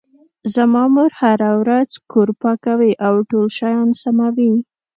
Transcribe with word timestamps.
زما 0.53 0.83
مور 0.93 1.11
هره 1.21 1.49
ورځ 1.61 1.89
کور 2.11 2.29
پاکوي 2.41 2.93
او 3.07 3.13
ټول 3.29 3.47
شیان 3.57 3.89
سموي 4.01 4.53